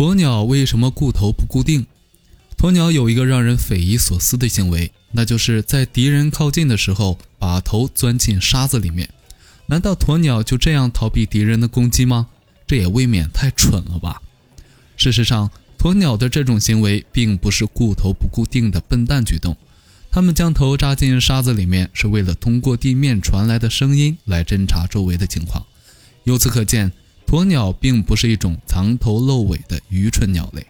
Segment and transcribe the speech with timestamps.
[0.00, 1.84] 鸵鸟为什么固头不固定？
[2.56, 9.10] 鸵鸟有一个让人匪夷所思的行为，那就是在敌人靠近的时候，把头钻进沙子里面。
[9.66, 12.28] 难道鸵鸟就这样逃避敌人的攻击吗？
[12.66, 14.22] 这也未免太蠢了吧！
[14.96, 19.54] 事实上，鸵鸟的这种行为并不是固头不固定的笨蛋举动，
[20.10, 25.66] 它们将头扎进沙子里面，是为了通过地面传来的声音来侦察周围的情况。
[26.24, 26.90] 由此可见，
[27.30, 30.66] 鸵鸟并不是一种藏头露尾的愚蠢鸟类。